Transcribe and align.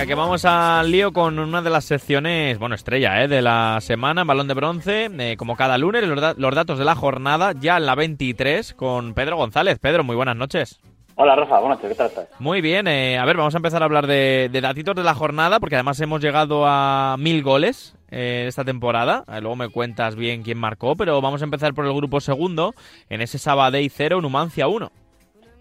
Venga, 0.00 0.08
que 0.08 0.14
vamos 0.14 0.46
al 0.46 0.90
lío 0.90 1.12
con 1.12 1.38
una 1.38 1.60
de 1.60 1.68
las 1.68 1.84
secciones, 1.84 2.58
bueno, 2.58 2.74
estrella 2.74 3.22
¿eh? 3.22 3.28
de 3.28 3.42
la 3.42 3.76
semana, 3.82 4.24
Balón 4.24 4.48
de 4.48 4.54
Bronce, 4.54 5.10
eh, 5.18 5.36
como 5.36 5.56
cada 5.56 5.76
lunes, 5.76 6.08
los, 6.08 6.38
los, 6.38 6.54
datos 6.54 6.78
de 6.78 6.86
la 6.86 6.94
jornada, 6.94 7.52
ya 7.60 7.76
en 7.76 7.84
la 7.84 7.94
23, 7.94 8.72
con 8.72 9.12
Pedro 9.12 9.36
González. 9.36 9.78
Pedro, 9.78 10.02
muy 10.02 10.16
buenas 10.16 10.36
noches. 10.36 10.80
Hola, 11.16 11.36
Rafa, 11.36 11.60
buenas 11.60 11.76
noches, 11.76 11.90
¿qué 11.90 11.94
tal 11.96 12.06
estás? 12.06 12.40
Muy 12.40 12.62
bien, 12.62 12.88
eh, 12.88 13.18
a 13.18 13.26
ver, 13.26 13.36
vamos 13.36 13.54
a 13.54 13.58
empezar 13.58 13.82
a 13.82 13.84
hablar 13.84 14.06
de, 14.06 14.48
de, 14.50 14.60
datitos 14.62 14.96
de 14.96 15.04
la 15.04 15.14
jornada, 15.14 15.60
porque 15.60 15.74
además 15.74 16.00
hemos 16.00 16.22
llegado 16.22 16.64
a 16.66 17.16
mil 17.18 17.42
goles 17.42 17.94
eh, 18.10 18.46
esta 18.48 18.64
temporada. 18.64 19.24
luego 19.28 19.56
me 19.56 19.68
cuentas 19.68 20.16
bien 20.16 20.42
quién 20.42 20.56
marcó, 20.56 20.96
pero 20.96 21.20
vamos 21.20 21.42
a 21.42 21.44
empezar 21.44 21.74
por 21.74 21.84
el 21.84 21.92
grupo 21.92 22.20
segundo, 22.20 22.72
en 23.10 23.20
ese 23.20 23.36
Sabadell 23.36 23.90
0, 23.90 24.22
Numancia 24.22 24.66
1. 24.66 24.90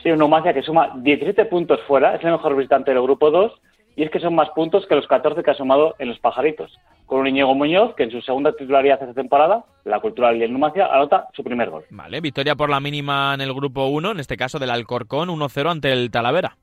Sí, 0.01 0.11
un 0.11 0.19
Numancia 0.19 0.53
que 0.53 0.61
suma 0.61 0.93
17 0.95 1.43
puntos 1.47 1.81
fuera, 1.85 2.15
es 2.15 2.23
el 2.23 2.31
mejor 2.31 2.55
visitante 2.55 2.91
del 2.91 3.01
grupo 3.01 3.31
2 3.31 3.51
y 3.99 4.03
es 4.03 4.11
que 4.11 4.21
son 4.21 4.33
más 4.33 4.49
puntos 4.51 4.87
que 4.87 4.95
los 4.95 5.05
14 5.07 5.43
que 5.43 5.51
ha 5.51 5.55
sumado 5.55 5.93
en 5.99 6.07
los 6.07 6.17
pajaritos. 6.19 6.71
Con 7.05 7.19
un 7.19 7.27
Iñigo 7.27 7.53
Muñoz, 7.53 7.95
que 7.95 8.03
en 8.03 8.11
su 8.11 8.21
segunda 8.21 8.53
titularidad 8.53 8.97
esta 9.01 9.13
temporada, 9.13 9.65
la 9.83 9.99
Cultural 9.99 10.37
y 10.37 10.43
el 10.43 10.53
Numancia, 10.53 10.85
anota 10.85 11.27
su 11.33 11.43
primer 11.43 11.69
gol. 11.69 11.83
Vale, 11.89 12.21
victoria 12.21 12.55
por 12.55 12.69
la 12.69 12.79
mínima 12.79 13.33
en 13.33 13.41
el 13.41 13.53
grupo 13.53 13.87
1, 13.87 14.11
en 14.11 14.21
este 14.21 14.37
caso 14.37 14.57
del 14.57 14.69
Alcorcón, 14.69 15.27
1-0 15.27 15.69
ante 15.69 15.91
el 15.91 16.11
Talavera. 16.11 16.55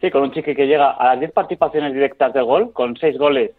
Sí, 0.00 0.10
con 0.10 0.24
un 0.24 0.32
chique 0.32 0.56
que 0.56 0.66
llega 0.66 0.90
a 0.90 1.10
las 1.10 1.20
10 1.20 1.30
participaciones 1.30 1.94
directas 1.94 2.32
de 2.32 2.42
gol, 2.42 2.72
con 2.72 2.96
6 2.96 3.16
goles 3.16 3.52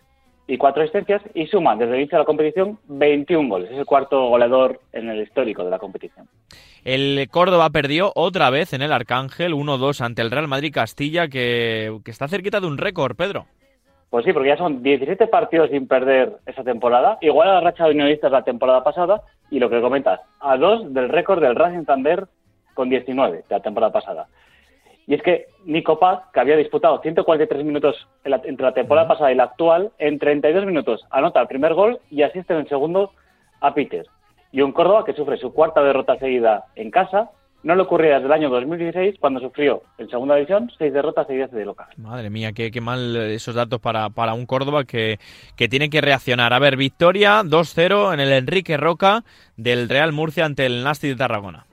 y 0.45 0.57
4 0.57 0.83
asistencias, 0.83 1.21
y 1.33 1.47
suma 1.47 1.77
desde 1.77 1.93
el 1.93 1.99
inicio 2.01 2.17
de 2.17 2.23
la 2.23 2.25
competición 2.25 2.77
21 2.89 3.47
goles. 3.47 3.71
Es 3.71 3.77
el 3.77 3.85
cuarto 3.85 4.27
goleador 4.27 4.81
en 4.91 5.07
el 5.07 5.21
histórico 5.21 5.63
de 5.63 5.69
la 5.69 5.79
competición. 5.79 6.27
El 6.83 7.27
Córdoba 7.29 7.69
perdió 7.69 8.11
otra 8.15 8.49
vez 8.49 8.73
en 8.73 8.81
el 8.81 8.91
Arcángel 8.91 9.53
1-2 9.53 10.01
ante 10.01 10.21
el 10.21 10.31
Real 10.31 10.47
Madrid 10.47 10.73
Castilla, 10.73 11.27
que, 11.27 11.97
que 12.03 12.11
está 12.11 12.27
cerquita 12.27 12.59
de 12.59 12.67
un 12.67 12.77
récord, 12.77 13.15
Pedro. 13.15 13.45
Pues 14.09 14.25
sí, 14.25 14.33
porque 14.33 14.49
ya 14.49 14.57
son 14.57 14.83
17 14.83 15.25
partidos 15.27 15.71
sin 15.71 15.87
perder 15.87 16.33
esa 16.45 16.63
temporada, 16.63 17.17
igual 17.21 17.49
a 17.49 17.53
la 17.53 17.61
racha 17.61 17.85
de 17.85 17.91
unionistas 17.91 18.31
la 18.31 18.43
temporada 18.43 18.83
pasada, 18.83 19.23
y 19.49 19.59
lo 19.59 19.69
que 19.69 19.81
comentas, 19.81 20.19
a 20.39 20.57
dos 20.57 20.93
del 20.93 21.09
récord 21.09 21.41
del 21.41 21.55
Racing 21.55 21.77
Santander 21.77 22.27
con 22.73 22.89
19 22.89 23.37
de 23.37 23.43
la 23.49 23.59
temporada 23.61 23.91
pasada. 23.91 24.27
Y 25.05 25.15
es 25.15 25.21
que 25.21 25.47
Nico 25.65 25.99
Paz, 25.99 26.21
que 26.33 26.39
había 26.39 26.55
disputado 26.55 27.01
143 27.01 27.65
minutos 27.65 28.07
entre 28.23 28.65
la 28.65 28.73
temporada 28.73 29.07
pasada 29.07 29.31
y 29.31 29.35
la 29.35 29.43
actual, 29.43 29.91
en 29.99 30.17
32 30.17 30.65
minutos 30.65 31.05
anota 31.09 31.41
el 31.41 31.47
primer 31.47 31.73
gol 31.73 31.99
y 32.09 32.21
asiste 32.21 32.53
en 32.53 32.59
el 32.59 32.69
segundo 32.69 33.11
a 33.59 33.73
Peter. 33.73 34.05
Y 34.53 34.61
un 34.61 34.71
Córdoba 34.71 35.03
que 35.03 35.13
sufre 35.13 35.35
su 35.37 35.51
cuarta 35.51 35.83
derrota 35.83 36.17
seguida 36.17 36.65
en 36.75 36.91
casa. 36.91 37.31
No 37.63 37.75
le 37.75 37.81
ocurría 37.81 38.15
desde 38.15 38.27
el 38.27 38.33
año 38.33 38.49
2016, 38.49 39.15
cuando 39.19 39.39
sufrió 39.39 39.83
en 39.97 40.09
segunda 40.09 40.35
división 40.35 40.69
seis 40.77 40.93
derrotas 40.93 41.27
seguidas 41.27 41.49
de 41.51 41.65
local. 41.65 41.87
Madre 41.97 42.29
mía, 42.29 42.51
qué, 42.51 42.71
qué 42.71 42.81
mal 42.81 43.15
esos 43.15 43.55
datos 43.55 43.79
para, 43.79 44.09
para 44.09 44.33
un 44.33 44.45
Córdoba 44.45 44.83
que, 44.83 45.17
que 45.55 45.67
tiene 45.69 45.89
que 45.89 46.01
reaccionar. 46.01 46.53
A 46.53 46.59
ver, 46.59 46.77
victoria 46.77 47.41
2-0 47.41 48.13
en 48.13 48.19
el 48.19 48.31
Enrique 48.33 48.77
Roca 48.77 49.23
del 49.57 49.89
Real 49.89 50.11
Murcia 50.11 50.45
ante 50.45 50.65
el 50.65 50.83
Nasti 50.83 51.07
de 51.07 51.15
Tarragona. 51.15 51.65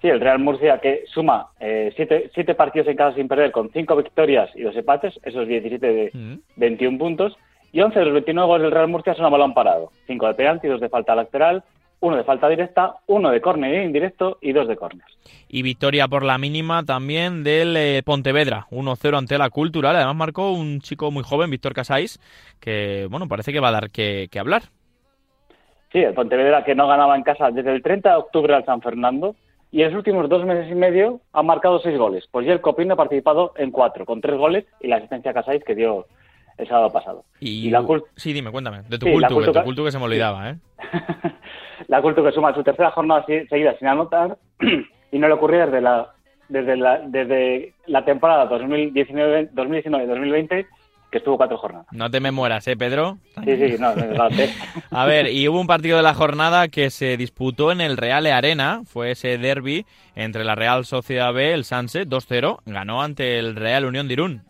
Sí, 0.00 0.08
el 0.08 0.20
Real 0.20 0.38
Murcia 0.38 0.78
que 0.78 1.04
suma 1.12 1.48
eh, 1.60 1.92
siete, 1.94 2.30
siete, 2.34 2.54
partidos 2.54 2.88
en 2.88 2.96
casa 2.96 3.16
sin 3.16 3.28
perder 3.28 3.52
con 3.52 3.70
cinco 3.70 3.96
victorias 3.96 4.48
y 4.54 4.62
dos 4.62 4.74
empates, 4.74 5.18
esos 5.22 5.46
17 5.46 5.86
de 5.86 6.10
mm. 6.12 6.34
21 6.56 6.98
puntos. 6.98 7.36
Y 7.72 7.82
11 7.82 7.98
de 7.98 8.04
los 8.04 8.14
29 8.14 8.46
goles 8.48 8.62
del 8.64 8.72
Real 8.72 8.88
Murcia 8.88 9.14
son 9.14 9.26
a 9.26 9.28
balón 9.28 9.54
parado. 9.54 9.92
Cinco 10.06 10.26
de 10.26 10.34
penalti, 10.34 10.66
dos 10.66 10.80
de 10.80 10.88
falta 10.88 11.14
lateral, 11.14 11.62
uno 12.00 12.16
de 12.16 12.24
falta 12.24 12.48
directa, 12.48 12.96
uno 13.06 13.30
de 13.30 13.40
córner 13.40 13.84
indirecto 13.84 14.38
y 14.40 14.52
dos 14.52 14.66
de 14.68 14.76
córner. 14.76 15.04
Y 15.48 15.62
victoria 15.62 16.08
por 16.08 16.24
la 16.24 16.38
mínima 16.38 16.82
también 16.84 17.44
del 17.44 17.76
eh, 17.76 18.02
Pontevedra, 18.04 18.66
1-0 18.70 19.18
ante 19.18 19.38
la 19.38 19.50
Cultural. 19.50 19.96
Además 19.96 20.16
marcó 20.16 20.52
un 20.52 20.80
chico 20.80 21.10
muy 21.10 21.22
joven, 21.22 21.50
Víctor 21.50 21.74
Casais, 21.74 22.18
que 22.60 23.06
bueno, 23.10 23.28
parece 23.28 23.52
que 23.52 23.60
va 23.60 23.68
a 23.68 23.72
dar 23.72 23.90
que, 23.90 24.28
que 24.30 24.38
hablar. 24.38 24.62
Sí, 25.92 25.98
el 25.98 26.14
Pontevedra 26.14 26.64
que 26.64 26.74
no 26.74 26.88
ganaba 26.88 27.16
en 27.16 27.22
casa 27.22 27.50
desde 27.50 27.72
el 27.72 27.82
30 27.82 28.10
de 28.10 28.16
octubre 28.16 28.54
al 28.54 28.64
San 28.64 28.80
Fernando 28.80 29.34
y 29.72 29.82
en 29.82 29.88
los 29.88 29.98
últimos 29.98 30.28
dos 30.28 30.44
meses 30.44 30.70
y 30.70 30.74
medio 30.74 31.20
ha 31.32 31.42
marcado 31.42 31.80
seis 31.80 31.98
goles. 31.98 32.26
Pues 32.30 32.46
ya 32.46 32.52
el 32.52 32.60
Copín 32.60 32.90
ha 32.92 32.96
participado 32.96 33.52
en 33.56 33.70
cuatro, 33.70 34.04
con 34.04 34.20
tres 34.20 34.36
goles 34.36 34.64
y 34.80 34.88
la 34.88 34.96
asistencia 34.96 35.32
a 35.32 35.34
Casais 35.34 35.62
que 35.64 35.74
dio 35.74 36.06
el 36.60 36.68
sábado 36.68 36.90
pasado. 36.90 37.24
Y, 37.40 37.70
la 37.70 37.84
Sí, 38.16 38.32
dime, 38.32 38.50
cuéntame. 38.50 38.82
De 38.88 38.98
tu 38.98 39.06
sí, 39.06 39.12
culto, 39.12 39.40
de 39.40 39.52
tu 39.52 39.62
culto 39.62 39.84
que 39.84 39.92
se 39.92 39.98
me 39.98 40.04
olvidaba, 40.04 40.50
¿eh? 40.50 40.56
la 41.88 42.02
culto 42.02 42.22
que 42.22 42.32
suma 42.32 42.54
su 42.54 42.62
tercera 42.62 42.90
jornada 42.90 43.24
seguida 43.26 43.74
sin 43.78 43.88
anotar 43.88 44.36
y 45.12 45.18
no 45.18 45.28
le 45.28 45.34
ocurrió 45.34 45.64
desde 45.66 45.80
la 45.80 46.10
desde 46.48 46.76
la, 46.76 46.98
desde 46.98 47.72
la 47.86 48.04
temporada 48.04 48.50
2019-2020 48.50 50.66
que 51.10 51.18
estuvo 51.18 51.36
cuatro 51.36 51.58
jornadas. 51.58 51.88
No 51.90 52.08
te 52.10 52.20
me 52.20 52.30
mueras, 52.30 52.66
¿eh, 52.68 52.76
Pedro? 52.76 53.18
Sí, 53.44 53.56
sí, 53.56 53.74
no, 53.80 53.92
no 53.94 54.28
A 54.90 55.06
ver, 55.06 55.28
y 55.28 55.48
hubo 55.48 55.60
un 55.60 55.66
partido 55.66 55.96
de 55.96 56.04
la 56.04 56.14
jornada 56.14 56.68
que 56.68 56.90
se 56.90 57.16
disputó 57.16 57.72
en 57.72 57.80
el 57.80 57.96
Real 57.96 58.26
Arena, 58.26 58.82
fue 58.84 59.12
ese 59.12 59.38
derby 59.38 59.86
entre 60.14 60.44
la 60.44 60.54
Real 60.54 60.84
Sociedad 60.84 61.32
B, 61.32 61.52
el 61.52 61.64
Sanse, 61.64 62.06
2-0, 62.06 62.60
ganó 62.64 63.02
ante 63.02 63.38
el 63.38 63.56
Real 63.56 63.86
Unión 63.86 64.06
de 64.06 64.14
Irún. 64.14 64.42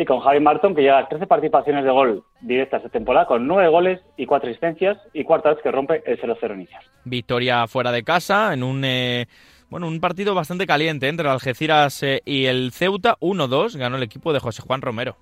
Sí, 0.00 0.06
con 0.06 0.20
Javi 0.20 0.40
Marton, 0.40 0.74
que 0.74 0.80
lleva 0.80 1.06
13 1.06 1.26
participaciones 1.26 1.84
de 1.84 1.90
gol 1.90 2.24
directas 2.40 2.78
esta 2.78 2.88
temporada, 2.88 3.26
con 3.26 3.46
9 3.46 3.68
goles 3.68 4.00
y 4.16 4.24
4 4.24 4.48
asistencias, 4.48 4.96
y 5.12 5.24
cuarta 5.24 5.50
vez 5.50 5.58
que 5.62 5.70
rompe 5.70 6.02
el 6.06 6.18
0-0 6.18 6.54
inicial. 6.54 6.82
Victoria 7.04 7.66
fuera 7.66 7.92
de 7.92 8.02
casa, 8.02 8.54
en 8.54 8.62
un... 8.62 8.82
Eh, 8.82 9.26
bueno, 9.68 9.86
un 9.88 10.00
partido 10.00 10.34
bastante 10.34 10.66
caliente 10.66 11.06
entre 11.06 11.26
el 11.26 11.32
Algeciras 11.32 12.02
eh, 12.02 12.22
y 12.24 12.46
el 12.46 12.72
Ceuta, 12.72 13.18
1-2, 13.20 13.76
ganó 13.76 13.98
el 13.98 14.02
equipo 14.02 14.32
de 14.32 14.40
José 14.40 14.62
Juan 14.62 14.80
Romero. 14.80 15.16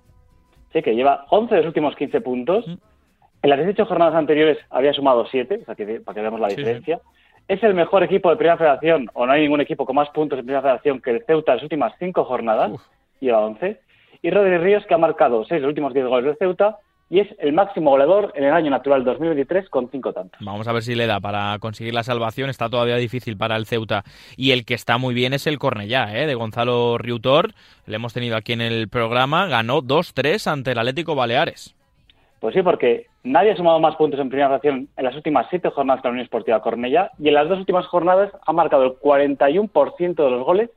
Sí, 0.71 0.81
que 0.81 0.95
lleva 0.95 1.25
11 1.29 1.55
de 1.55 1.59
los 1.59 1.67
últimos 1.67 1.97
15 1.97 2.21
puntos. 2.21 2.65
Mm. 2.65 2.75
En 3.41 3.49
las 3.49 3.59
18 3.59 3.85
jornadas 3.85 4.15
anteriores 4.15 4.59
había 4.69 4.93
sumado 4.93 5.25
7, 5.29 5.59
o 5.61 5.65
sea, 5.65 5.75
que, 5.75 5.99
para 5.99 6.15
que 6.15 6.21
veamos 6.21 6.39
la 6.39 6.47
diferencia. 6.47 7.01
Es 7.49 7.61
el 7.63 7.73
mejor 7.73 8.03
equipo 8.03 8.29
de 8.29 8.37
Primera 8.37 8.55
Federación, 8.55 9.09
o 9.13 9.25
no 9.25 9.33
hay 9.33 9.41
ningún 9.41 9.59
equipo 9.59 9.85
con 9.85 9.97
más 9.97 10.09
puntos 10.11 10.39
en 10.39 10.45
Primera 10.45 10.61
Federación 10.61 11.01
que 11.01 11.11
el 11.11 11.25
Ceuta 11.25 11.51
en 11.51 11.57
las 11.57 11.63
últimas 11.63 11.93
5 11.99 12.23
jornadas, 12.23 12.71
lleva 13.19 13.41
11. 13.41 13.88
Y 14.21 14.31
Rodri 14.31 14.57
Ríos, 14.57 14.85
que 14.85 14.93
ha 14.93 14.97
marcado 14.97 15.45
6 15.45 15.49
de 15.49 15.59
los 15.61 15.69
últimos 15.69 15.93
10 15.93 16.07
goles 16.07 16.25
del 16.25 16.37
Ceuta, 16.37 16.77
y 17.09 17.19
es 17.19 17.27
el 17.39 17.53
máximo 17.53 17.89
goleador 17.89 18.31
en 18.35 18.43
el 18.43 18.53
año 18.53 18.69
natural 18.69 19.03
2023 19.03 19.69
con 19.69 19.89
5 19.89 20.13
tantos. 20.13 20.39
Vamos 20.41 20.67
a 20.67 20.73
ver 20.73 20.83
si 20.83 20.93
le 20.93 21.07
da 21.07 21.19
para 21.19 21.57
conseguir 21.59 21.93
la 21.93 22.03
salvación. 22.03 22.49
Está 22.49 22.69
todavía 22.69 22.97
difícil 22.97 23.35
para 23.35 23.55
el 23.55 23.65
Ceuta. 23.65 24.03
Y 24.37 24.51
el 24.51 24.63
que 24.63 24.75
está 24.75 24.99
muy 24.99 25.15
bien 25.15 25.33
es 25.33 25.47
el 25.47 25.57
Cornellá, 25.57 26.15
¿eh? 26.15 26.27
de 26.27 26.35
Gonzalo 26.35 26.97
Riutor. 26.99 27.53
Le 27.87 27.95
hemos 27.95 28.13
tenido 28.13 28.37
aquí 28.37 28.53
en 28.53 28.61
el 28.61 28.89
programa. 28.89 29.47
Ganó 29.47 29.81
2-3 29.81 30.51
ante 30.51 30.73
el 30.73 30.77
Atlético 30.77 31.15
Baleares. 31.15 31.75
Pues 32.39 32.53
sí, 32.53 32.61
porque 32.61 33.07
nadie 33.23 33.51
ha 33.51 33.57
sumado 33.57 33.79
más 33.79 33.95
puntos 33.95 34.19
en 34.19 34.29
primera 34.29 34.49
fracción 34.49 34.87
en 34.95 35.03
las 35.03 35.15
últimas 35.15 35.47
7 35.49 35.71
jornadas 35.71 36.01
que 36.01 36.07
la 36.07 36.11
Unión 36.11 36.25
Esportiva 36.25 36.61
Cornellá. 36.61 37.11
Y 37.17 37.29
en 37.29 37.33
las 37.33 37.49
dos 37.49 37.57
últimas 37.57 37.87
jornadas 37.87 38.31
ha 38.45 38.53
marcado 38.53 38.83
el 38.83 38.91
41% 38.91 40.13
de 40.13 40.29
los 40.29 40.45
goles 40.45 40.69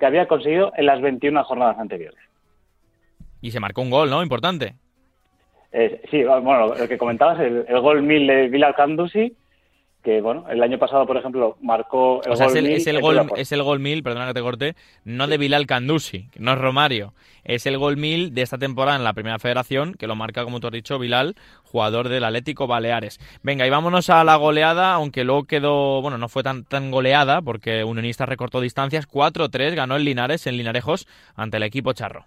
que 0.00 0.06
había 0.06 0.26
conseguido 0.26 0.72
en 0.76 0.86
las 0.86 1.00
21 1.00 1.44
jornadas 1.44 1.78
anteriores. 1.78 2.18
Y 3.46 3.52
se 3.52 3.60
marcó 3.60 3.80
un 3.80 3.90
gol, 3.90 4.10
¿no? 4.10 4.24
Importante. 4.24 4.74
Eh, 5.70 6.02
sí, 6.10 6.24
bueno, 6.24 6.74
lo 6.74 6.88
que 6.88 6.98
comentabas, 6.98 7.38
el, 7.38 7.64
gol 7.80 8.02
1000 8.02 8.26
de 8.26 8.48
Bilal 8.48 8.74
Kandusi, 8.74 9.36
que 10.02 10.20
bueno, 10.20 10.46
el 10.50 10.60
año 10.64 10.80
pasado, 10.80 11.06
por 11.06 11.16
ejemplo, 11.16 11.56
marcó 11.62 12.22
el 12.24 12.32
o 12.32 12.36
sea, 12.36 12.46
gol 12.46 12.56
es 12.56 12.64
el, 12.64 12.72
es 12.72 12.86
el 12.88 13.00
gol, 13.00 13.30
es 13.36 13.52
el 13.52 13.62
gol 13.62 13.78
1000, 13.78 14.02
perdona 14.02 14.26
que 14.26 14.34
te 14.34 14.40
corte, 14.40 14.74
no 15.04 15.28
de 15.28 15.38
Bilal 15.38 15.64
Kandusi, 15.68 16.28
no 16.40 16.54
es 16.54 16.58
Romario, 16.58 17.14
es 17.44 17.66
el 17.66 17.78
gol 17.78 17.96
1000 17.96 18.34
de 18.34 18.42
esta 18.42 18.58
temporada 18.58 18.96
en 18.96 19.04
la 19.04 19.12
Primera 19.12 19.38
Federación, 19.38 19.94
que 19.94 20.08
lo 20.08 20.16
marca, 20.16 20.42
como 20.42 20.58
tú 20.58 20.66
has 20.66 20.72
dicho, 20.72 20.98
Bilal, 20.98 21.36
jugador 21.62 22.08
del 22.08 22.24
Atlético 22.24 22.66
Baleares. 22.66 23.20
Venga, 23.44 23.64
y 23.64 23.70
vámonos 23.70 24.10
a 24.10 24.24
la 24.24 24.34
goleada, 24.34 24.92
aunque 24.92 25.22
luego 25.22 25.44
quedó, 25.44 26.02
bueno, 26.02 26.18
no 26.18 26.28
fue 26.28 26.42
tan, 26.42 26.64
tan 26.64 26.90
goleada, 26.90 27.42
porque 27.42 27.84
Unionista 27.84 28.26
recortó 28.26 28.60
distancias, 28.60 29.08
4-3 29.08 29.76
ganó 29.76 29.94
el 29.94 30.04
Linares 30.04 30.48
en 30.48 30.56
Linarejos 30.56 31.06
ante 31.36 31.58
el 31.58 31.62
equipo 31.62 31.92
charro. 31.92 32.24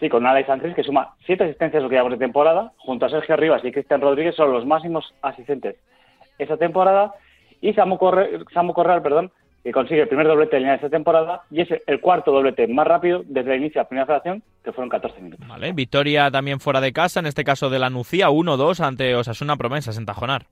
Sí, 0.00 0.08
con 0.08 0.26
Alex 0.26 0.48
Andrés, 0.48 0.74
que 0.74 0.82
suma 0.82 1.14
siete 1.26 1.44
asistencias 1.44 1.82
lo 1.82 1.90
que 1.90 1.96
llevamos 1.96 2.18
de 2.18 2.24
temporada, 2.24 2.72
junto 2.78 3.04
a 3.04 3.10
Sergio 3.10 3.36
Rivas 3.36 3.62
y 3.64 3.70
Cristian 3.70 4.00
Rodríguez, 4.00 4.34
son 4.34 4.50
los 4.50 4.64
máximos 4.64 5.14
asistentes 5.20 5.76
esta 6.38 6.56
temporada. 6.56 7.14
Y 7.60 7.74
Samu, 7.74 7.98
Correal, 7.98 9.02
perdón, 9.02 9.30
que 9.62 9.72
consigue 9.72 10.00
el 10.00 10.08
primer 10.08 10.26
doblete 10.26 10.56
de 10.56 10.60
línea 10.60 10.72
de 10.72 10.76
esta 10.76 10.88
temporada 10.88 11.42
y 11.50 11.60
es 11.60 11.68
el 11.86 12.00
cuarto 12.00 12.32
doblete 12.32 12.66
más 12.66 12.86
rápido 12.86 13.22
desde 13.26 13.52
el 13.52 13.60
inicio 13.60 13.78
de 13.78 13.84
la 13.84 13.88
primera 13.88 14.06
federación, 14.06 14.42
que 14.64 14.72
fueron 14.72 14.88
14 14.88 15.20
minutos. 15.20 15.46
Vale, 15.46 15.72
victoria 15.72 16.30
también 16.30 16.60
fuera 16.60 16.80
de 16.80 16.94
casa, 16.94 17.20
en 17.20 17.26
este 17.26 17.44
caso 17.44 17.68
de 17.68 17.78
la 17.78 17.90
Nucía, 17.90 18.30
1-2 18.30 18.80
ante 18.80 19.14
Osasuna 19.14 19.56
Promesas 19.56 19.98
en 19.98 20.06
Tajonar. 20.06 20.46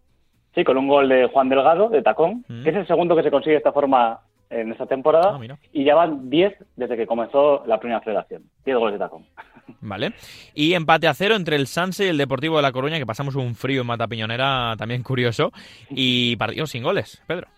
Sí, 0.54 0.62
con 0.62 0.76
un 0.76 0.88
gol 0.88 1.08
de 1.08 1.26
Juan 1.28 1.48
Delgado, 1.48 1.88
de 1.88 2.02
tacón, 2.02 2.44
mm. 2.48 2.64
que 2.64 2.70
es 2.70 2.76
el 2.76 2.86
segundo 2.86 3.16
que 3.16 3.22
se 3.22 3.30
consigue 3.30 3.52
de 3.52 3.58
esta 3.58 3.72
forma 3.72 4.20
en 4.50 4.72
esta 4.72 4.86
temporada 4.86 5.38
Ah, 5.38 5.56
y 5.72 5.84
ya 5.84 5.94
van 5.94 6.30
10 6.30 6.54
desde 6.76 6.96
que 6.96 7.06
comenzó 7.06 7.64
la 7.66 7.78
primera 7.78 8.00
federación. 8.00 8.42
10 8.64 8.76
goles 8.76 8.94
de 8.94 8.98
tacón. 8.98 9.24
Vale. 9.80 10.12
Y 10.54 10.74
empate 10.74 11.08
a 11.08 11.14
cero 11.14 11.34
entre 11.36 11.56
el 11.56 11.66
Sanse 11.66 12.06
y 12.06 12.08
el 12.08 12.18
Deportivo 12.18 12.56
de 12.56 12.62
La 12.62 12.72
Coruña, 12.72 12.98
que 12.98 13.06
pasamos 13.06 13.34
un 13.36 13.54
frío 13.54 13.82
en 13.82 13.86
Mata 13.86 14.08
Piñonera 14.08 14.74
también 14.76 15.02
curioso. 15.02 15.52
Y 15.90 16.36
partido 16.36 16.66
sin 16.66 16.82
goles, 16.82 17.22
Pedro. 17.26 17.48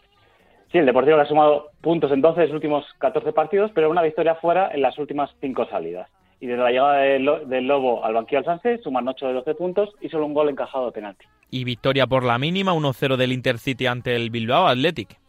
Sí, 0.72 0.78
el 0.78 0.86
Deportivo 0.86 1.16
le 1.16 1.22
ha 1.22 1.26
sumado 1.26 1.70
puntos 1.80 2.12
en 2.12 2.20
12 2.20 2.40
de 2.40 2.46
los 2.46 2.54
últimos 2.54 2.84
14 2.98 3.32
partidos, 3.32 3.70
pero 3.74 3.90
una 3.90 4.02
victoria 4.02 4.36
fuera 4.36 4.70
en 4.72 4.82
las 4.82 4.98
últimas 4.98 5.30
5 5.40 5.66
salidas. 5.70 6.08
Y 6.40 6.46
desde 6.46 6.62
la 6.62 6.70
llegada 6.70 6.96
del, 6.98 7.66
Lobo 7.66 8.04
al 8.04 8.14
banquillo 8.14 8.38
al 8.38 8.44
Sanse 8.44 8.78
suman 8.78 9.06
8 9.06 9.26
de 9.26 9.32
12 9.34 9.54
puntos 9.56 9.90
y 10.00 10.08
solo 10.08 10.26
un 10.26 10.32
gol 10.32 10.48
encajado 10.48 10.86
de 10.86 10.92
penalti. 10.92 11.26
Y 11.50 11.64
victoria 11.64 12.06
por 12.06 12.24
la 12.24 12.38
mínima, 12.38 12.72
1-0 12.72 13.16
del 13.16 13.32
Intercity 13.32 13.86
ante 13.86 14.16
el 14.16 14.30
Bilbao 14.30 14.66
Athletic. 14.66 15.19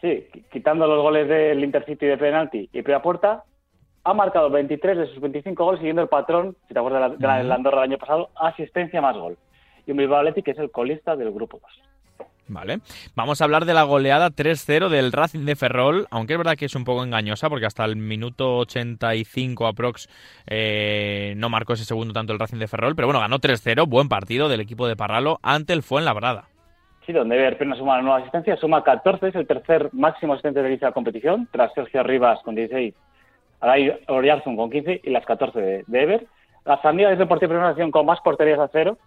Sí, 0.00 0.26
quitando 0.50 0.86
los 0.86 1.02
goles 1.02 1.28
del 1.28 1.62
Intercity 1.62 2.06
de 2.06 2.16
penalti 2.16 2.68
y 2.72 2.82
primera 2.82 3.02
puerta, 3.02 3.44
ha 4.04 4.14
marcado 4.14 4.48
23 4.48 4.96
de 4.96 5.06
sus 5.08 5.20
25 5.20 5.62
goles 5.62 5.80
siguiendo 5.80 6.02
el 6.02 6.08
patrón, 6.08 6.56
si 6.66 6.74
te 6.74 6.78
acuerdas 6.78 7.18
de 7.18 7.26
la, 7.26 7.38
de 7.38 7.44
la 7.44 7.54
Andorra 7.54 7.82
del 7.82 7.90
año 7.90 7.98
pasado, 7.98 8.30
asistencia 8.36 9.00
más 9.02 9.16
gol. 9.16 9.36
Y 9.86 9.90
un 9.90 9.98
Bilbao 9.98 10.20
Athletic 10.20 10.46
que 10.46 10.50
es 10.52 10.58
el 10.58 10.70
colista 10.70 11.16
del 11.16 11.30
grupo 11.32 11.60
2. 11.60 11.90
Vale. 12.50 12.80
Vamos 13.14 13.40
a 13.40 13.44
hablar 13.44 13.64
de 13.64 13.74
la 13.74 13.84
goleada 13.84 14.30
3-0 14.30 14.88
del 14.88 15.12
Racing 15.12 15.44
de 15.44 15.54
Ferrol, 15.54 16.08
aunque 16.10 16.32
es 16.32 16.38
verdad 16.38 16.56
que 16.56 16.64
es 16.64 16.74
un 16.74 16.82
poco 16.82 17.04
engañosa 17.04 17.48
porque 17.48 17.66
hasta 17.66 17.84
el 17.84 17.94
minuto 17.94 18.58
85 18.58 19.68
aprox 19.68 20.08
eh, 20.48 21.34
no 21.36 21.48
marcó 21.48 21.74
ese 21.74 21.84
segundo 21.84 22.12
tanto 22.12 22.32
el 22.32 22.40
Racing 22.40 22.58
de 22.58 22.66
Ferrol, 22.66 22.96
pero 22.96 23.06
bueno, 23.06 23.20
ganó 23.20 23.38
3-0, 23.38 23.88
buen 23.88 24.08
partido 24.08 24.48
del 24.48 24.60
equipo 24.60 24.88
de 24.88 24.96
Parralo 24.96 25.38
ante 25.42 25.72
el 25.74 25.84
Fuenlabrada. 25.84 26.49
Donde 27.12 27.36
Verpena 27.36 27.76
suma 27.76 27.96
la 27.96 28.02
nueva 28.02 28.18
asistencia, 28.18 28.56
suma 28.56 28.82
14, 28.82 29.28
es 29.28 29.34
el 29.34 29.46
tercer 29.46 29.90
máximo 29.92 30.34
asistente 30.34 30.62
de 30.62 30.76
la 30.76 30.92
competición, 30.92 31.48
tras 31.50 31.72
Sergio 31.74 32.02
Rivas 32.02 32.40
con 32.42 32.54
16, 32.54 32.94
Alay 33.60 33.92
Oriarzun 34.08 34.56
con 34.56 34.70
15 34.70 35.00
y 35.04 35.10
las 35.10 35.24
14 35.26 35.60
de, 35.60 35.84
de 35.86 36.02
Ever. 36.02 36.26
La 36.64 36.80
Sandía 36.82 37.12
es 37.12 37.20
el 37.20 37.28
partido 37.28 37.48
de 37.48 37.54
primera 37.54 37.70
nación 37.70 37.90
con 37.90 38.06
más 38.06 38.20
porterías 38.20 38.58
a 38.58 38.68
cero, 38.68 38.98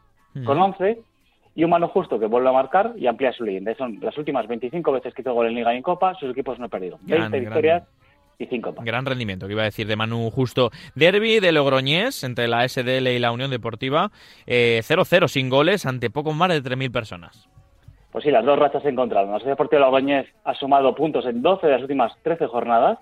con 0.46 0.60
11, 0.60 1.00
y 1.56 1.64
un 1.64 1.70
mano 1.70 1.88
justo 1.88 2.20
que 2.20 2.26
vuelve 2.26 2.50
a 2.50 2.54
marcar 2.54 2.94
y 2.98 3.08
amplía 3.08 3.32
su 3.32 3.44
leyenda. 3.44 3.74
Son 3.76 4.00
las 4.02 4.18
últimas 4.18 4.48
25 4.48 4.92
veces 4.92 5.14
que 5.14 5.22
hizo 5.22 5.34
gol 5.34 5.48
en 5.48 5.56
Liga 5.56 5.74
y 5.74 5.78
en 5.78 5.84
Copa, 5.84 6.16
sus 6.16 6.32
equipos 6.32 6.58
no 6.58 6.66
han 6.66 6.72
perdido. 6.72 7.00
20 7.04 7.40
victorias 7.40 7.84
y 8.40 8.48
5 8.48 8.76
Gran 8.84 9.06
rendimiento, 9.06 9.46
que 9.46 9.54
iba 9.54 9.62
a 9.62 9.66
decir 9.66 9.88
de 9.88 9.96
Manu 9.96 10.30
Justo. 10.32 10.72
Derby 10.96 11.40
de 11.40 11.52
Logroñés 11.52 12.24
entre 12.24 12.48
la 12.48 12.68
SDL 12.68 13.08
y 13.08 13.20
la 13.20 13.32
Unión 13.32 13.52
Deportiva. 13.52 14.10
0-0 14.48 14.48
eh, 14.48 15.28
sin 15.28 15.50
goles 15.50 15.86
ante 15.86 16.10
poco 16.10 16.34
más 16.34 16.50
de 16.50 16.64
3.000 16.64 16.92
personas. 16.92 17.48
Pues 18.14 18.24
sí, 18.24 18.32
las 18.32 18.46
dos 18.46 18.60
rachas 18.60 18.84
se 18.84 18.90
encontraron. 18.90 19.32
La 19.32 19.38
Sociedad 19.38 19.54
Deportiva 19.54 19.82
Logroñés 19.82 20.28
ha 20.44 20.54
sumado 20.54 20.94
puntos 20.94 21.26
en 21.26 21.42
12 21.42 21.66
de 21.66 21.74
las 21.74 21.82
últimas 21.82 22.14
13 22.22 22.46
jornadas 22.46 23.00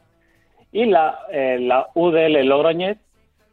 y 0.72 0.86
la, 0.86 1.20
eh, 1.32 1.70
UDL 1.94 2.46
Logroñés 2.46 2.98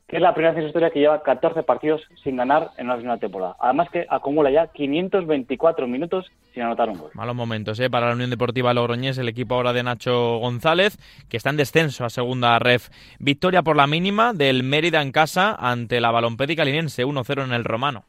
que 0.06 0.16
es 0.16 0.22
la 0.22 0.32
primera 0.32 0.54
vez 0.54 0.58
en 0.58 0.64
su 0.64 0.68
historia 0.68 0.88
que 0.88 1.00
lleva 1.00 1.22
14 1.22 1.64
partidos 1.64 2.00
sin 2.24 2.36
ganar 2.36 2.70
en 2.78 2.86
una 2.86 2.96
misma 2.96 3.18
temporada. 3.18 3.56
Además 3.60 3.90
que 3.90 4.06
acumula 4.08 4.50
ya 4.50 4.68
524 4.68 5.86
minutos 5.86 6.24
sin 6.54 6.62
anotar 6.62 6.88
un 6.88 6.96
gol. 6.96 7.10
Malos 7.12 7.36
momentos 7.36 7.78
¿eh? 7.78 7.90
para 7.90 8.06
la 8.08 8.14
Unión 8.14 8.30
Deportiva 8.30 8.72
Logroñés, 8.72 9.18
el 9.18 9.28
equipo 9.28 9.56
ahora 9.56 9.74
de 9.74 9.82
Nacho 9.82 10.38
González, 10.38 10.96
que 11.28 11.36
está 11.36 11.50
en 11.50 11.58
descenso 11.58 12.06
a 12.06 12.08
segunda 12.08 12.58
ref. 12.58 12.88
Victoria 13.18 13.62
por 13.62 13.76
la 13.76 13.86
mínima 13.86 14.32
del 14.32 14.62
Mérida 14.62 15.02
en 15.02 15.12
casa 15.12 15.54
ante 15.54 16.00
la 16.00 16.10
Balompédica 16.10 16.64
Linense, 16.64 17.04
1-0 17.04 17.44
en 17.44 17.52
el 17.52 17.64
Romano 17.64 18.04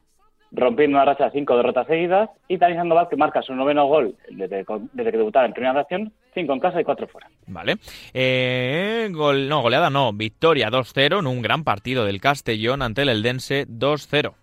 rompiendo 0.52 0.98
una 0.98 1.06
racha 1.06 1.26
de 1.26 1.32
cinco 1.32 1.56
derrotas 1.56 1.88
seguidas, 1.88 2.30
y 2.48 2.58
Dani 2.58 2.76
Sandoval, 2.76 3.08
que 3.10 3.16
marca 3.16 3.42
su 3.42 3.54
noveno 3.54 3.86
gol 3.86 4.16
desde, 4.30 4.66
desde 4.94 5.12
que 5.12 5.18
debutara 5.18 5.46
en 5.46 5.54
primera 5.54 5.74
nación, 5.74 6.12
cinco 6.34 6.54
en 6.54 6.60
casa 6.60 6.82
y 6.82 6.84
cuatro 6.84 7.08
fuera. 7.08 7.28
Vale. 7.48 7.76
Eh, 8.14 9.10
gol, 9.12 9.48
no, 9.48 9.62
goleada 9.62 9.90
no, 9.90 10.14
victoria 10.14 10.70
2-0 10.70 11.20
en 11.20 11.28
un 11.28 11.42
gran 11.42 11.64
partido 11.64 12.06
del 12.06 12.22
Castellón 12.22 12.82
ante 12.82 13.04
el 13.04 13.10
Eldense 13.10 13.68
2-0. 13.68 14.34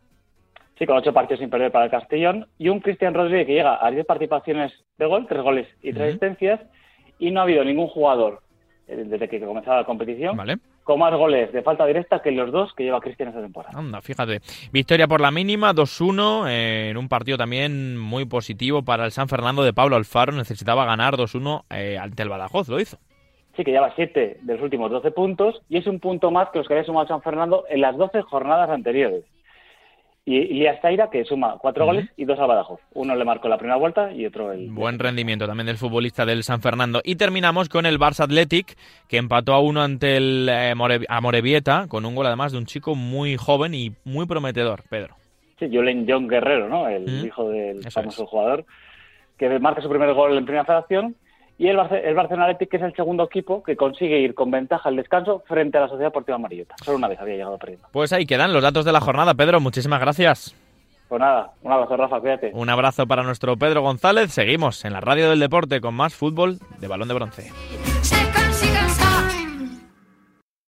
Sí, 0.79 0.85
con 0.85 0.99
ocho 0.99 1.15
partidos 1.15 1.41
sin 1.41 1.49
perder 1.49 1.73
para 1.73 1.87
el 1.87 1.91
Castellón, 1.91 2.47
y 2.59 2.69
un 2.69 2.81
Cristian 2.81 3.15
Rodríguez 3.15 3.47
que 3.47 3.55
llega 3.55 3.85
a 3.85 3.91
diez 3.91 4.05
participaciones 4.05 4.73
de 4.99 5.07
gol, 5.07 5.27
tres 5.27 5.43
goles 5.43 5.67
y 5.83 5.93
tres 5.93 6.09
asistencias, 6.09 6.61
y 7.19 7.31
no 7.31 7.41
ha 7.41 7.45
habido 7.45 7.65
ningún 7.65 7.89
jugador 7.89 8.43
eh, 8.87 9.05
desde 9.07 9.29
que 9.29 9.41
comenzaba 9.41 9.79
la 9.79 9.85
competición 9.85 10.37
vale 10.37 10.59
con 10.87 11.01
más 11.01 11.13
goles 11.13 11.53
de 11.53 11.63
falta 11.63 11.85
directa 11.85 12.23
que 12.23 12.31
los 12.31 12.53
dos 12.53 12.73
que 12.73 12.85
lleva 12.85 13.01
Cristian 13.01 13.31
esta 13.31 13.43
temporada. 13.43 13.77
Anda, 13.77 14.01
fíjate. 14.01 14.41
Victoria 14.73 15.09
por 15.09 15.21
la 15.21 15.33
mínima, 15.33 15.75
2-1, 15.75 16.49
eh, 16.49 16.91
en 16.91 16.97
un 16.97 17.09
partido 17.09 17.37
también 17.37 17.99
muy 17.99 18.25
positivo 18.25 18.83
para 18.83 19.05
el 19.05 19.11
San 19.11 19.29
Fernando 19.29 19.65
de 19.65 19.73
Pablo 19.73 19.97
Alfaro. 19.97 20.33
Necesitaba 20.33 20.85
ganar 20.85 21.17
2-1 21.17 21.65
eh, 21.71 21.99
ante 21.99 22.23
el 22.23 22.29
Badajoz, 22.29 22.69
lo 22.69 22.79
hizo. 22.79 22.99
Sí, 23.57 23.65
que 23.65 23.73
lleva 23.73 23.93
7 23.97 24.39
de 24.43 24.55
los 24.55 24.63
últimos 24.63 24.93
12 24.93 25.11
puntos 25.11 25.61
y 25.69 25.79
es 25.79 25.89
un 25.89 25.99
punto 25.99 26.31
más 26.31 26.51
que 26.51 26.59
los 26.59 26.69
que 26.69 26.75
había 26.75 26.87
sumado 26.87 27.09
San 27.09 27.23
Fernando 27.23 27.65
en 27.69 27.81
las 27.81 27.97
12 27.97 28.23
jornadas 28.23 28.71
anteriores. 28.71 29.25
Y 30.29 30.39
Ilías 30.39 30.81
Taira, 30.81 31.09
que 31.09 31.25
suma 31.25 31.57
cuatro 31.57 31.87
goles 31.87 32.11
y 32.17 32.25
dos 32.25 32.39
a 32.41 32.47
Badajoz. 32.47 32.81
Uno 32.95 33.15
le 33.15 33.25
marcó 33.25 33.49
la 33.49 33.59
primera 33.59 33.77
vuelta 33.77 34.13
y 34.13 34.27
otro 34.27 34.51
el... 34.51 34.71
Buen 34.71 34.99
rendimiento 34.99 35.47
también 35.47 35.69
del 35.69 35.77
futbolista 35.77 36.27
del 36.27 36.43
San 36.43 36.61
Fernando. 36.61 37.01
Y 37.05 37.15
terminamos 37.15 37.69
con 37.69 37.87
el 37.87 38.01
Barça 38.01 38.25
Athletic, 38.25 38.77
que 39.07 39.19
empató 39.19 39.55
a 39.55 39.61
uno 39.61 39.83
ante 39.83 40.17
el 40.17 40.49
eh, 40.51 40.75
Morevieta, 40.75 41.87
con 41.89 42.05
un 42.05 42.17
gol 42.17 42.27
además 42.27 42.51
de 42.51 42.59
un 42.59 42.67
chico 42.67 42.97
muy 42.97 43.37
joven 43.37 43.73
y 43.75 43.93
muy 44.05 44.27
prometedor, 44.27 44.83
Pedro. 44.91 45.15
Sí, 45.61 45.69
Julen 45.73 46.07
John 46.09 46.27
Guerrero, 46.27 46.69
¿no? 46.69 46.89
El 46.89 47.25
hijo 47.25 47.49
del 47.49 47.89
famoso 47.89 48.27
jugador, 48.27 48.67
que 49.39 49.61
marca 49.61 49.81
su 49.81 49.89
primer 49.89 50.13
gol 50.13 50.37
en 50.37 50.45
Primera 50.45 50.65
Federación 50.65 51.15
y 51.59 51.69
el, 51.69 51.79
el 51.79 52.15
Barcelona 52.15 52.47
Athletic, 52.47 52.71
que 52.71 52.77
es 52.77 52.83
el 52.83 52.95
segundo 52.95 53.25
equipo 53.25 53.63
que 53.63 53.77
consigue 53.77 54.19
ir 54.19 54.35
con 54.35 54.51
ventaja 54.51 54.89
al 54.89 54.97
descanso 54.97 55.43
frente 55.47 55.79
a 55.79 55.83
la 55.83 55.89
Sociedad 55.89 56.09
Deportiva 56.09 56.37
Amarillota. 56.37 56.75
Solo 56.85 56.99
una 56.99 57.09
vez 57.09 57.19
había 57.19 57.35
llegado 57.35 57.59
perdiendo. 57.59 57.89
Pues 57.93 58.13
ahí 58.13 58.27
quedan 58.27 58.53
los 58.53 58.63
datos 58.63 58.85
de 58.85 58.93
la 58.93 59.01
jornada, 59.01 59.35
Pedro. 59.35 59.61
Muchísimas 59.61 60.01
gracias. 60.01 60.55
Pues 61.09 61.21
nada, 61.21 61.53
un 61.63 61.73
abrazo, 61.73 61.97
Rafa, 61.97 62.21
cuídate. 62.21 62.51
Un 62.53 62.69
abrazo 62.69 63.07
para 63.07 63.23
nuestro 63.23 63.57
Pedro 63.57 63.83
González. 63.83 64.33
Seguimos 64.33 64.85
en 64.85 64.93
la 64.93 65.01
radio 65.01 65.31
del 65.31 65.39
deporte 65.39 65.81
con 65.81 65.95
más 65.95 66.15
fútbol 66.15 66.59
de 66.81 66.89
balón 66.89 67.09
de 67.09 67.15
bronce. 67.15 67.53